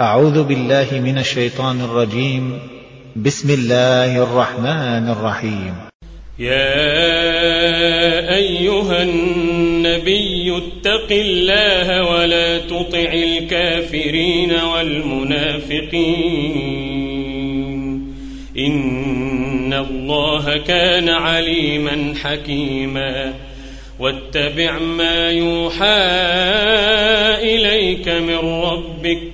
أعوذ 0.00 0.44
بالله 0.44 0.86
من 0.92 1.18
الشيطان 1.18 1.80
الرجيم. 1.80 2.58
بسم 3.16 3.50
الله 3.50 4.22
الرحمن 4.22 5.08
الرحيم. 5.08 5.74
يا 6.38 6.74
أيها 8.34 9.02
النبي 9.02 10.56
اتق 10.56 11.06
الله 11.10 12.10
ولا 12.10 12.58
تطع 12.58 13.12
الكافرين 13.12 14.52
والمنافقين. 14.74 15.94
إن 18.58 19.72
الله 19.72 20.58
كان 20.58 21.08
عليما 21.08 22.14
حكيما. 22.22 23.34
واتبع 23.98 24.78
ما 24.78 25.30
يوحى 25.30 26.02
إليك 27.42 28.08
من 28.08 28.38
ربك. 28.62 29.33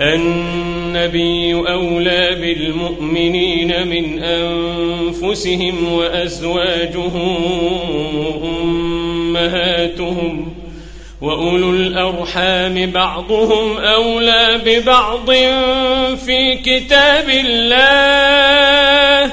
النبي 0.00 1.54
أولى 1.54 2.28
بالمؤمنين 2.40 3.88
من 3.88 4.22
أنفسهم 4.22 5.92
وأزواجه 5.92 7.12
أمهاتهم 9.42 10.54
وأولو 11.20 11.70
الأرحام 11.70 12.90
بعضهم 12.90 13.78
أولى 13.78 14.60
ببعض 14.64 15.30
في 16.16 16.54
كتاب 16.54 17.28
الله 17.28 19.32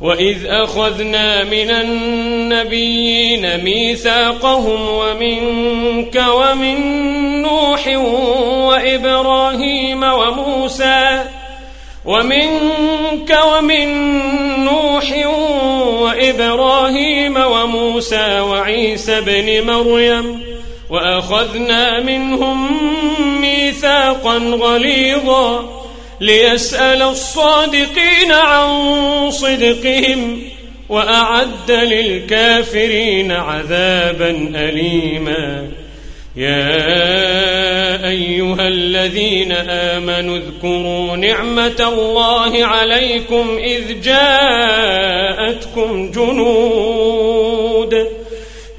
وإذ 0.00 0.46
أخذنا 0.46 1.44
من 1.44 1.70
النبيين 1.70 3.64
ميثاقهم 3.64 4.88
ومنك 4.88 6.24
ومن 6.28 6.78
نوح 7.42 7.86
وإبراهيم 8.68 10.02
وموسى 10.02 11.24
ومنك 12.04 13.38
ومن 13.52 13.88
نوح 14.64 15.26
وإبراهيم 16.00 17.36
وموسى 17.36 18.40
وعيسى 18.40 19.20
بن 19.20 19.66
مريم 19.66 20.40
وأخذنا 20.90 22.00
منهم 22.02 22.68
ميثاقا 23.40 24.36
غليظا 24.36 25.77
ليسأل 26.20 27.02
الصادقين 27.02 28.32
عن 28.32 29.30
صدقهم 29.30 30.42
وأعد 30.88 31.70
للكافرين 31.70 33.32
عذابا 33.32 34.50
أليما. 34.54 35.68
يا 36.36 38.08
أيها 38.08 38.68
الذين 38.68 39.52
آمنوا 39.52 40.36
اذكروا 40.36 41.16
نعمة 41.16 41.76
الله 41.80 42.64
عليكم 42.64 43.58
إذ 43.64 44.00
جاءتكم 44.00 46.10
جنود. 46.10 48.08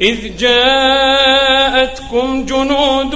إذ 0.02 0.38
جاءتكم 0.38 2.46
جنود 2.46 3.16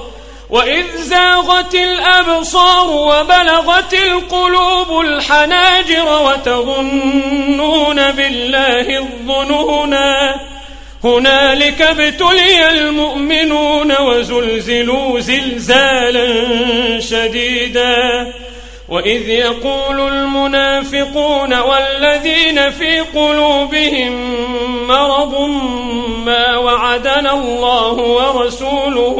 وإذ 0.51 0.85
زاغت 0.97 1.75
الأبصار 1.75 2.89
وبلغت 2.89 3.93
القلوب 3.93 5.01
الحناجر 5.01 6.21
وتظنون 6.25 8.11
بالله 8.11 8.97
الظنونا 8.97 10.35
هنالك 11.03 11.81
ابتلي 11.81 12.69
المؤمنون 12.69 14.01
وزلزلوا 14.01 15.19
زلزالا 15.19 16.27
شديدا. 16.99 18.33
وإذ 18.89 19.29
يقول 19.29 19.99
المنافقون 19.99 21.53
والذين 21.53 22.71
في 22.71 22.99
قلوبهم 22.99 24.13
مرض 24.87 25.39
ما 26.25 26.57
وعدنا 26.57 27.33
الله 27.33 27.93
ورسوله 27.93 29.17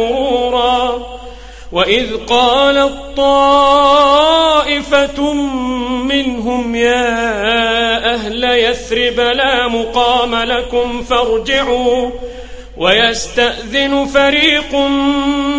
غرورا 0.00 1.06
وإذ 1.72 2.16
قالت 2.16 3.16
طائفة 3.16 4.52
منهم 6.04 6.74
يا 6.74 8.14
أهل 8.14 8.44
يثرب 8.44 9.20
لا 9.20 9.68
مقام 9.68 10.34
لكم 10.34 11.02
فارجعوا 11.02 12.10
ويستأذن 12.76 14.06
فريق 14.06 14.74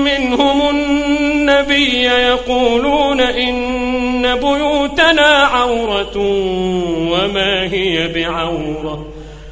منهم 0.06 0.70
النبي 0.70 2.04
يقولون 2.04 3.22
إن 3.22 4.36
بيوتنا 4.36 5.28
عورة 5.28 6.18
وما 7.12 7.64
هي 7.74 8.08
بعورة 8.08 9.11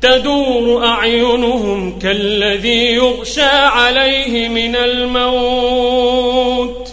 تدور 0.00 0.86
أعينهم 0.86 1.98
كالذي 1.98 2.92
يغشى 2.92 3.50
عليه 3.50 4.48
من 4.48 4.76
الموت. 4.76 6.88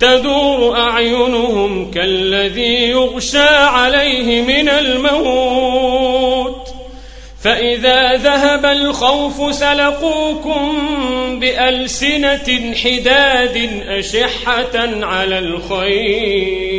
تدور 0.00 0.76
أعينهم 0.76 1.90
كالذي 1.90 2.88
يغشى 2.88 3.48
عليه 3.48 4.42
من 4.42 4.68
الموت. 4.68 6.68
فإذا 7.44 8.12
ذهب 8.12 8.66
الخوف 8.66 9.54
سلقوكم 9.54 10.78
بألسنة 11.40 12.74
حداد 12.84 13.82
أشحة 13.88 15.04
على 15.04 15.38
الخير. 15.38 16.78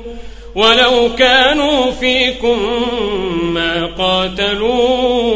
ولو 0.55 1.09
كانوا 1.17 1.91
فيكم 1.91 2.59
ما 3.43 3.85
قاتلوا 3.85 5.31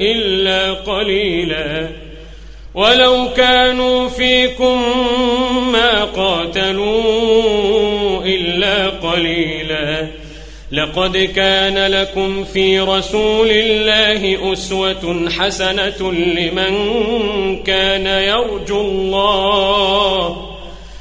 إلا 0.00 0.72
قليلا. 0.72 1.88
ولو 2.74 3.28
كانوا 3.36 4.08
فيكم 4.08 4.82
ما 5.72 6.04
قاتلوا 6.04 6.96
إلا 8.24 8.88
قليلا. 8.88 10.06
لقد 10.72 11.16
كان 11.16 11.86
لكم 11.86 12.44
في 12.44 12.80
رسول 12.80 13.50
الله 13.50 14.52
أسوة 14.52 15.30
حسنة 15.38 16.12
لمن 16.12 16.76
كان 17.62 18.06
يرجو 18.06 18.80
الله. 18.80 20.55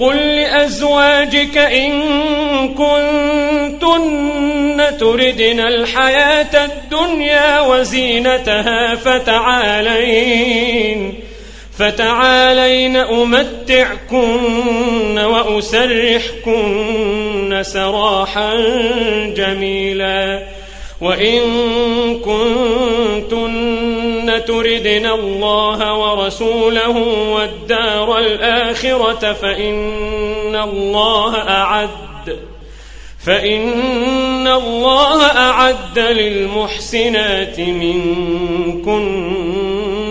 قل 0.00 0.16
لأزواجك 0.16 1.58
إن 1.58 2.00
كنتن 2.74 4.30
تردن 5.00 5.60
الحياة 5.60 6.64
الدنيا 6.64 7.60
وزينتها 7.60 8.94
فتعالين 8.94 10.40
فتعالين 11.78 12.96
أمتعكن 12.96 14.38
وأسرحكن 15.18 16.70
سراحا 17.62 18.56
جميلا 19.36 20.42
وإن 21.00 21.40
كنتن 22.20 23.89
تردن 24.38 25.06
الله 25.06 25.94
ورسوله 25.94 26.96
والدار 27.30 28.18
الآخرة 28.18 29.32
فإن 29.32 30.56
الله 30.56 31.36
أعد 31.36 31.90
فإن 33.26 34.46
الله 34.46 35.22
أعد 35.22 35.98
للمحسنات 35.98 37.60
منكن 37.60 39.00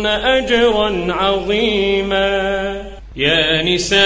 أجرا 0.06 1.08
عظيما. 1.10 2.84
يا 3.16 3.64
نساء 3.64 4.00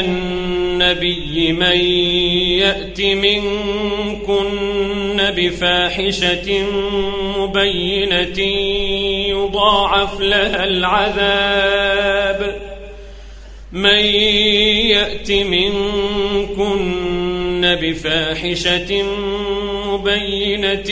النبي 0.00 1.52
من 1.52 1.76
يأت 2.60 3.00
منكن 3.00 4.89
بفاحشة 5.36 6.64
مبينة 7.38 8.40
يضاعف 9.28 10.20
لها 10.20 10.64
العذاب. 10.64 12.60
من 13.72 14.04
يأت 14.86 15.32
منكن 15.32 16.80
بفاحشة 17.82 19.02
مبينة 19.86 20.90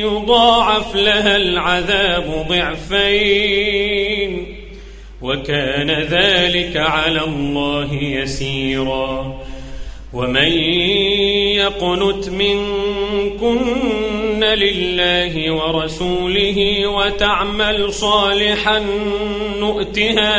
يضاعف 0.00 0.96
لها 0.96 1.36
العذاب 1.36 2.46
ضعفين. 2.48 3.90
وكان 5.22 5.90
ذلك 5.90 6.76
على 6.76 7.24
الله 7.24 7.94
يسيرا. 7.94 9.40
ومن 10.12 10.52
يقنت 11.54 12.28
منكن 12.28 13.60
لله 14.44 15.50
ورسوله 15.50 16.86
وتعمل 16.86 17.92
صالحا 17.92 18.82
نؤتها 19.60 20.36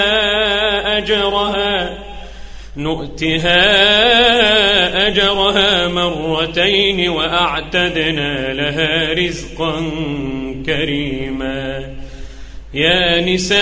أجرها 0.97 1.97
نؤتها 2.77 3.57
أجرها 5.07 5.87
مرتين 5.87 7.09
وأعتدنا 7.09 8.53
لها 8.53 9.13
رزقا 9.13 9.91
كريما. 10.65 11.95
يا 12.73 13.21
نساء 13.21 13.61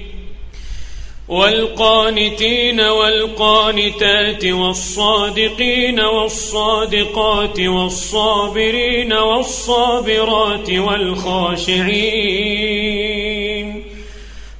والقانتين 1.31 2.79
والقانتات 2.79 4.45
والصادقين 4.45 5.99
والصادقات 5.99 7.59
والصابرين 7.59 9.13
والصابرات 9.13 10.69
والخاشعين 10.71 12.21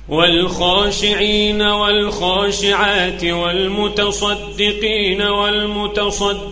والخاشعين 0.10 1.62
والخاشعات 1.62 3.24
والمتصدقين 3.24 5.22
والمتصدقات 5.22 6.46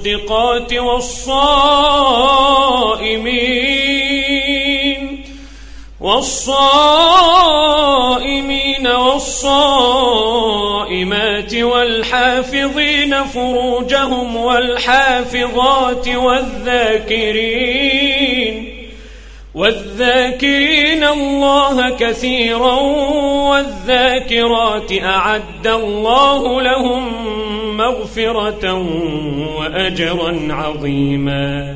والصائمين 0.74 1.40
والصائمين 6.02 6.80
والصائمات 8.88 9.69
والحافظين 12.10 13.24
فروجهم 13.24 14.36
والحافظات 14.36 16.08
والذاكرين 16.08 17.70
والذاكرين 19.56 21.04
الله 21.04 21.90
كثيرا 21.90 22.82
والذاكرات 23.50 24.92
أعد 25.04 25.68
الله 25.68 26.62
لهم 26.62 27.08
مغفرة 27.78 28.74
وأجرا 29.60 30.48
عظيما 30.50 31.76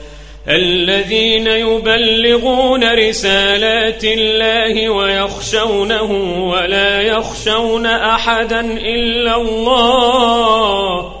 الذين 0.49 1.47
يبلغون 1.47 2.93
رسالات 2.93 4.03
الله 4.03 4.89
ويخشونه 4.89 6.11
ولا 6.49 7.01
يخشون 7.01 7.85
أحدا 7.85 8.59
إلا 8.77 9.35
الله 9.35 11.13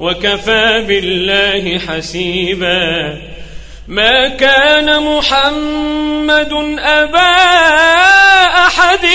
وكفى 0.00 0.84
بالله 0.88 1.78
حسيبا. 1.78 3.18
ما 3.88 4.28
كان 4.28 5.02
محمد 5.02 6.52
أبا 6.78 7.30
أحد 8.66 9.06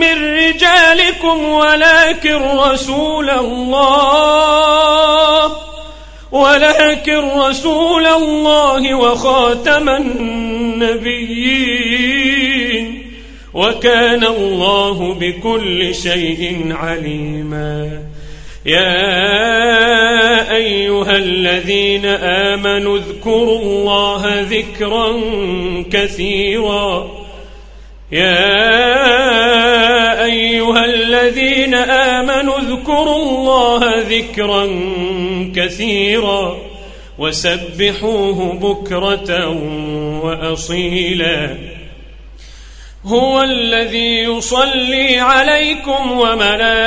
من 0.00 0.36
رجالكم 0.36 1.44
ولكن 1.44 2.42
رسول 2.58 3.30
الله 3.30 4.88
ولكن 6.32 7.24
رسول 7.36 8.06
الله 8.06 8.94
وخاتم 8.94 9.88
النبيين 9.88 11.38
وكان 13.54 14.24
الله 14.24 15.14
بكل 15.14 15.94
شيء 15.94 16.66
عليما. 16.70 18.02
يا 18.66 18.96
أيها 20.56 21.16
الذين 21.16 22.06
آمنوا 22.06 22.98
اذكروا 22.98 23.58
الله 23.58 24.46
ذكرا 24.50 25.20
كثيرا. 25.92 27.10
يا 28.12 28.64
أيها 30.24 30.84
الذين 30.84 31.74
آمنوا 31.74 31.97
الله 33.98 34.18
ذكرا 34.18 34.66
كثيرا 35.56 36.56
وسبحوه 37.18 38.52
بكرة 38.52 39.48
وأصيلا. 40.24 41.56
هو 43.04 43.42
الذي 43.42 44.18
يصلي 44.18 45.18
عليكم 45.18 46.12
وملائكته 46.12 46.78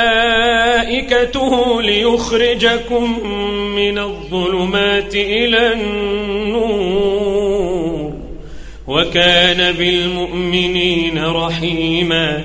ليخرجكم 1.82 3.28
من 3.76 3.98
الظلمات 3.98 5.14
إلى 5.14 5.72
النور. 5.72 7.12
وكان 8.86 9.72
بالمؤمنين 9.72 11.24
رحيما. 11.24 12.44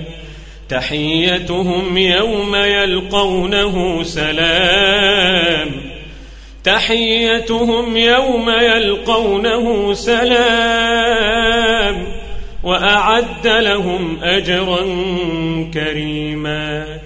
تحيتهم 0.70 1.98
يوم 1.98 2.56
يلقونه 2.56 4.04
سلام. 4.04 5.72
تحيتهم 6.64 7.98
يوم 7.98 8.50
يلقونه 8.50 9.94
سلام. 9.94 12.08
وأعد 12.64 13.48
لهم 13.48 14.24
أجرا 14.24 14.80
كريما. 15.74 17.00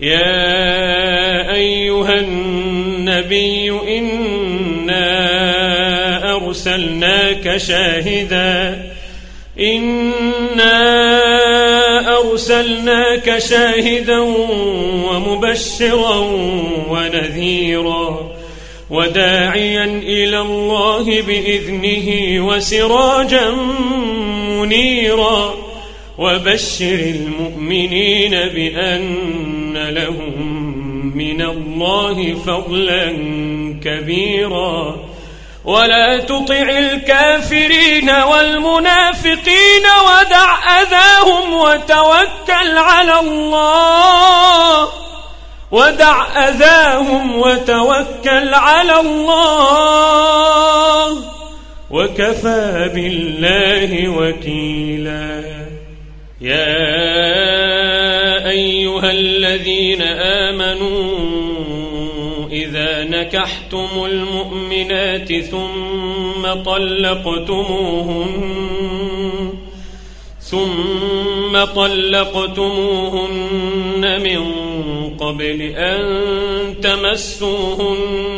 يا 0.00 1.54
أيها 1.54 2.20
النبي 2.20 3.70
إنا 3.98 5.08
أرسلناك 6.36 7.56
شاهدا. 7.56 8.82
إنا 9.60 10.97
أرسلناك 12.38 13.38
شاهدا 13.38 14.18
ومبشرا 15.10 16.16
ونذيرا 16.90 18.32
وداعيا 18.90 19.84
إلى 19.84 20.40
الله 20.40 21.22
بإذنه 21.22 22.08
وسراجا 22.46 23.50
منيرا 24.50 25.54
وبشر 26.18 27.14
المؤمنين 27.14 28.30
بأن 28.30 29.88
لهم 29.88 30.46
من 31.16 31.42
الله 31.42 32.34
فضلا 32.34 33.12
كبيرا 33.84 35.07
ولا 35.68 36.18
تطع 36.18 36.68
الكافرين 36.78 38.10
والمنافقين 38.10 39.84
ودع 40.08 40.80
أذاهم 40.80 41.54
وتوكل 41.54 42.78
على 42.78 43.20
الله. 43.20 44.88
ودع 45.70 46.48
أذاهم 46.48 47.38
وتوكل 47.38 48.54
على 48.54 49.00
الله. 49.00 50.38
وكفى 51.90 52.90
بالله 52.94 54.08
وكيلا. 54.08 55.44
يا 56.40 56.88
أيها 58.48 59.10
الذين 59.10 60.02
آمنوا 60.02 61.87
إذا 62.68 63.04
نكحتم 63.04 64.04
المؤمنات 64.04 65.32
ثم 65.32 66.62
طلقتموهن 66.64 68.38
ثم 70.40 71.64
طلقتموهن 71.74 73.22
من 74.22 74.44
قبل 75.20 75.62
أن 75.62 76.00
تمسوهن 76.82 78.28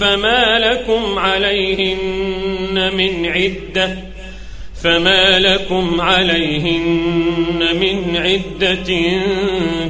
فما 0.00 0.58
لكم 0.58 1.18
عليهن 1.18 2.90
من 2.96 3.26
عدة 3.26 3.96
فما 4.82 5.38
لكم 5.38 6.00
عليهن 6.00 7.66
من 7.80 8.16
عدة 8.16 8.90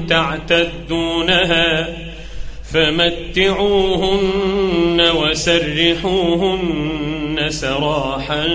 تعتدونها. 0.09 2.00
فمتعوهن 2.73 4.31
وسرحوهن 5.17 6.91
سراحا 7.49 8.47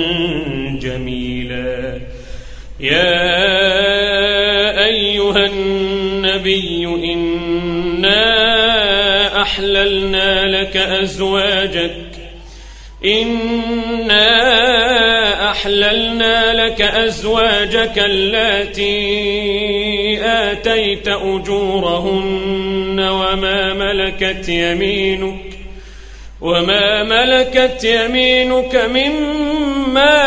جميلا. 0.82 2.00
يا 2.80 3.26
أيها 4.86 5.46
النبي 5.46 6.86
إنا 6.86 8.36
أحللنا 9.42 10.62
لك 10.62 10.78
أزواجك. 10.78 12.06
إنا 13.06 15.15
أحللنا 15.66 16.54
لك 16.54 16.82
أزواجك 16.82 17.98
اللاتي 17.98 18.96
آتيت 20.24 21.08
أجورهن 21.08 23.00
وما 23.00 23.74
ملكت 23.74 24.50
يمينك 24.50 25.58
وما 26.42 27.04
ملكت 27.04 27.84
يمينك 27.84 28.76
مما 28.76 30.24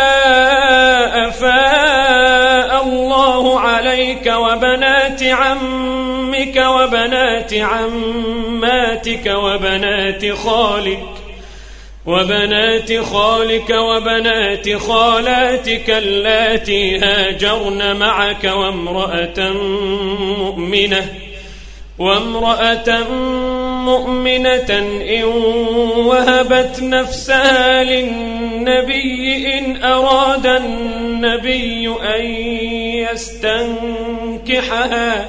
أفاء 1.29 2.85
الله 2.85 3.61
عليك 3.61 4.27
وبنات 4.27 5.23
عمك 5.23 6.57
وبنات 6.57 7.55
عماتك 7.55 9.27
وبنات 9.27 10.33
خالك 10.33 11.18
وبنات 12.09 13.01
خالك 13.01 13.71
وبنات 13.71 14.77
خالاتك 14.77 15.91
اللاتي 15.91 16.99
هاجرن 16.99 17.97
معك 17.97 18.45
وامرأة 18.45 19.53
مؤمنة 20.39 21.07
وامرأة 21.99 23.05
مؤمنة 23.85 24.79
إن 25.19 25.25
وهبت 25.97 26.83
نفسها 26.83 27.85
للنبي 27.85 29.59
إن 29.59 29.85
أراد 29.85 30.47
النبي 30.47 31.89
أن 31.89 32.25
يستنكحها 34.49 35.29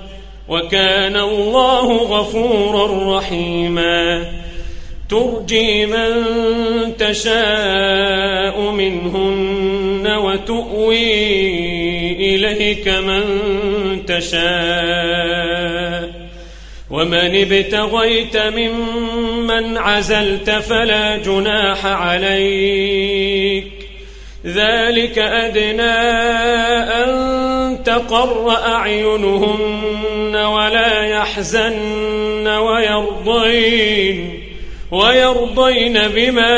وكان 0.51 1.15
الله 1.15 1.97
غفورا 1.97 3.17
رحيما. 3.17 4.25
ترجي 5.09 5.85
من 5.85 6.25
تشاء 6.99 8.61
منهن 8.61 10.07
وتؤوي 10.07 10.95
إليك 12.35 12.87
من 12.87 13.23
تشاء. 14.07 14.41
ومن 16.89 17.41
ابتغيت 17.41 18.37
ممن 18.37 19.77
عزلت 19.77 20.49
فلا 20.49 21.17
جناح 21.17 21.85
عليك. 21.85 23.80
ذلك 24.45 25.17
أدنى 25.19 25.91
أن 27.03 27.83
تقر 27.83 28.51
أعينهن 28.51 30.35
ولا 30.35 31.01
يحزن 31.01 32.47
ويرضين 32.47 34.39
ويرضين 34.91 36.07
بما 36.07 36.55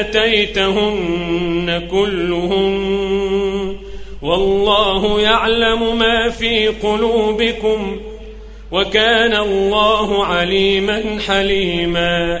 آتيتهن 0.00 1.88
كلهن 1.90 3.76
والله 4.22 5.20
يعلم 5.20 5.98
ما 5.98 6.30
في 6.30 6.68
قلوبكم 6.68 8.00
وكان 8.72 9.36
الله 9.36 10.24
عليما 10.24 11.18
حليما 11.26 12.40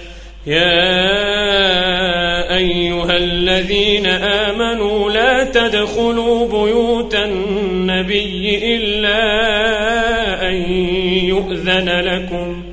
يا 0.47 0.97
أيها 2.57 3.17
الذين 3.17 4.05
آمنوا 4.05 5.09
لا 5.09 5.43
تدخلوا 5.43 6.47
بيوت 6.47 7.15
النبي 7.15 8.75
إلا 8.75 9.19
أن 10.49 10.55
يؤذن 11.25 11.89
لكم. 11.89 12.63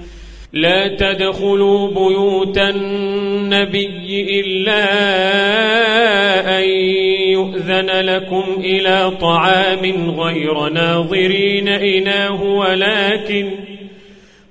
لا 0.53 0.97
تدخلوا 0.97 1.89
بيوت 1.89 2.59
النبي 2.59 4.41
إلا 4.41 4.85
أن 6.59 6.69
يؤذن 7.29 7.91
لكم 7.91 8.45
إلى 8.59 9.11
طعام 9.21 10.11
غير 10.21 10.69
ناظرين 10.69 11.69
إناه 11.69 12.43
ولكن 12.43 13.68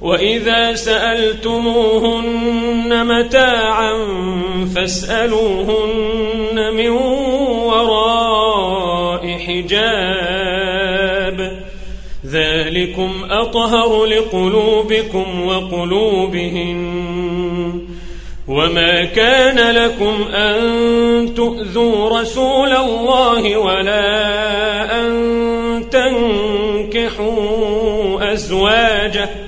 وإذا 0.00 0.74
سألتموهن 0.74 2.26
متاعا 3.06 3.92
فاسألوهن 4.74 6.74
من 6.74 6.90
وراء 7.48 9.38
حجاب. 9.38 10.88
ذلكم 12.26 13.10
أطهر 13.30 14.04
لقلوبكم 14.04 15.46
وقلوبهن. 15.46 16.78
وما 18.48 19.04
كان 19.04 19.74
لكم 19.74 20.28
أن 20.32 21.34
تؤذوا 21.34 22.20
رسول 22.20 22.72
الله 22.72 23.56
ولا 23.56 25.00
أن 25.00 25.84
تنكحوا 25.90 27.32
أزواجه. 28.32 29.47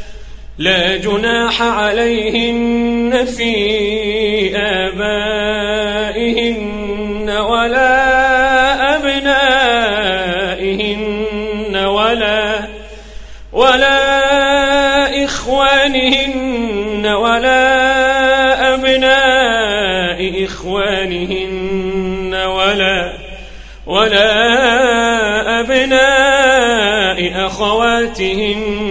لا 0.61 0.97
جناح 0.97 1.61
عليهن 1.61 3.25
في 3.25 4.57
آبائهن 4.57 5.79
ولا 7.29 8.15
أبنائهن 8.95 10.15
ولا 11.75 12.59
ولا 13.53 15.25
إخوانهن 15.25 17.07
ولا 17.07 18.73
أبناء 18.73 20.45
إخوانهن 20.45 22.33
ولا 22.33 23.13
ولا 23.85 25.59
أبناء 25.59 27.45
أخواتهن 27.45 28.90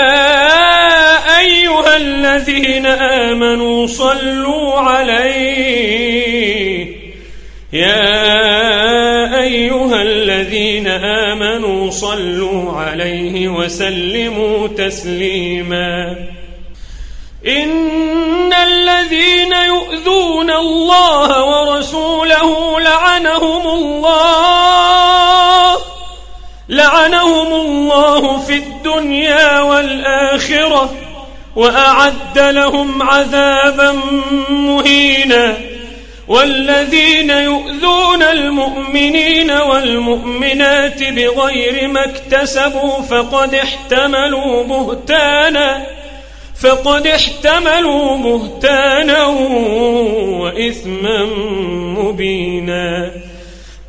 الذين 2.61 2.85
آمنوا 2.85 3.87
صلوا 3.87 4.79
عليه. 4.79 5.81
يا 7.73 8.21
أيها 9.41 10.01
الذين 10.01 10.87
آمنوا 10.87 11.91
صلوا 11.91 12.71
عليه 12.71 13.47
وسلموا 13.47 14.67
تسليما. 14.67 16.15
إن 17.47 18.53
الذين 18.53 19.53
يؤذون 19.53 20.51
الله 20.51 21.45
ورسوله 21.45 22.79
لعنهم 22.79 23.67
الله 23.67 24.21
لعنهم 26.69 27.53
الله 27.53 28.39
في 28.39 28.55
الدنيا 28.55 29.61
والآخرة. 29.61 31.00
وأعد 31.55 32.39
لهم 32.39 33.01
عذابا 33.01 33.91
مهينا 34.49 35.57
والذين 36.27 37.29
يؤذون 37.29 38.23
المؤمنين 38.23 39.51
والمؤمنات 39.51 41.03
بغير 41.03 41.87
ما 41.87 42.05
اكتسبوا 42.05 43.01
فقد 43.01 43.55
احتملوا 43.55 44.63
بهتانا 44.63 45.85
فقد 46.61 47.07
احتملوا 47.07 48.17
بهتانا 48.17 49.25
وإثما 50.41 51.25
مبينا 51.97 53.11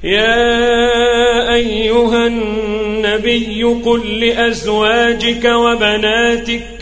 يا 0.05 1.55
أيها 1.55 2.27
النبي 2.27 3.62
قل 3.62 4.20
لأزواجك 4.20 5.44
وبناتك 5.44 6.81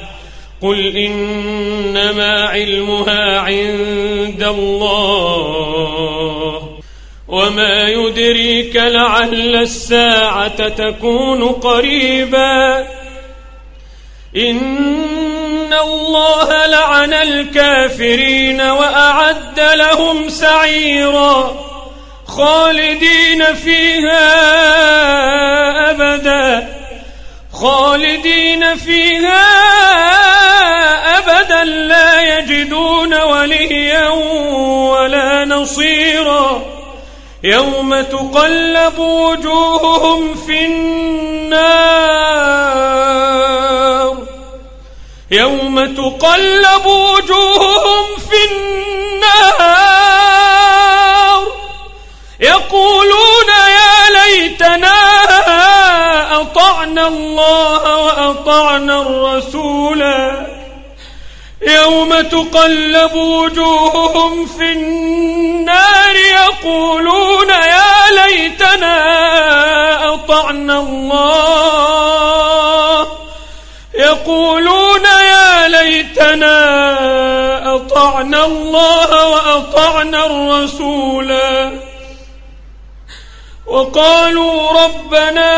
قل 0.61 0.97
إنما 0.97 2.47
علمها 2.47 3.39
عند 3.39 4.43
الله 4.43 5.81
وما 7.27 7.89
يدريك 7.89 8.75
لعل 8.75 9.55
الساعة 9.55 10.69
تكون 10.69 11.43
قريبا 11.43 12.87
إن 14.37 15.73
الله 15.73 16.65
لعن 16.65 17.13
الكافرين 17.13 18.61
وأعد 18.61 19.59
لهم 19.59 20.29
سعيرا 20.29 21.55
خالدين 22.27 23.43
فيها 23.53 24.31
أبدا 25.91 26.67
خالدين 27.53 28.75
فيها 28.75 29.50
نصيرا 35.61 36.61
يوم 37.43 38.01
تقلب 38.01 38.99
وجوههم 38.99 40.35
في 40.35 40.65
النار. 40.65 41.61
يوم 45.31 45.85
تقلب 45.85 46.85
وجوههم 46.85 48.05
في 48.29 48.37
النار. 48.51 48.71
يقولون 52.39 53.49
يا 53.49 54.09
ليتنا 54.17 54.97
أطعنا 56.41 57.07
الله 57.07 57.97
وأطعنا 57.97 59.01
الرسولا. 59.01 60.60
يوم 61.67 62.21
تقلب 62.21 63.13
وجوههم 63.13 64.45
في 64.45 64.71
النار 64.71 66.15
يقولون 66.15 67.49
يا 67.49 68.11
ليتنا 68.25 68.93
أطعنا 70.13 70.79
الله. 70.79 71.81
يقولون 73.93 75.03
يا 75.03 75.67
ليتنا 75.67 76.55
أطعنا 77.75 78.45
الله 78.45 79.29
وأطعنا 79.29 80.25
الرسولا 80.25 81.71
وقالوا 83.67 84.83
ربنا 84.83 85.51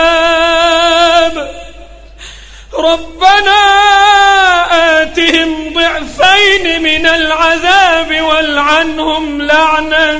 ربنا 2.79 3.63
آتهم 5.03 5.75
ضعفين 5.75 6.83
من 6.83 7.07
العذاب 7.07 8.21
والعنهم 8.21 9.43
لعنا 9.43 10.19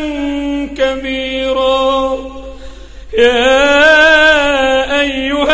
كبيرا. 0.79 2.42
يا 3.19 3.73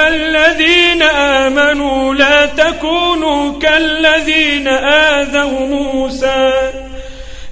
الذين 0.09 1.03
آمنوا 1.03 2.15
لا 2.15 2.47
تكونوا 2.47 3.59
كالذين 3.59 4.69
آذوا 4.69 5.67
موسى. 5.67 6.53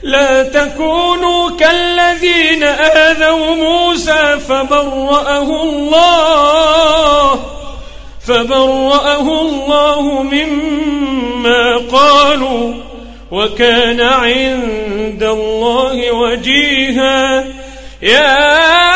لا 0.03 0.43
تكونوا 0.43 1.51
كالذين 1.57 2.63
آذوا 2.63 3.55
موسى 3.55 4.39
فبرأه 4.49 5.63
الله 5.63 7.41
فبرأه 8.27 9.41
الله 9.41 10.23
مما 10.23 11.77
قالوا 11.93 12.75
وكان 13.31 14.01
عند 14.01 15.23
الله 15.23 16.13
وجيها. 16.13 17.45
يا 18.03 18.96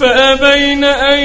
فأبين 0.00 0.84
أن 0.84 1.18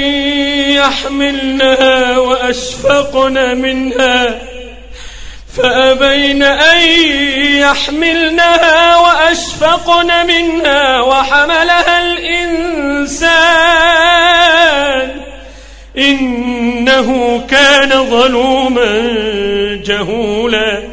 يحملنها 0.72 2.18
وأشفقن 2.18 3.58
منها. 3.58 4.40
فأبين 5.58 6.44
أن 6.44 6.78
يحملنها 7.60 8.98
وأشفقن 8.98 10.28
منها 10.28 11.02
وحملها 11.02 12.04
الإنسان. 12.04 13.34
إنه 15.98 17.42
كان 17.50 17.90
ظلوما 17.90 19.18
جهولا. 19.86 20.93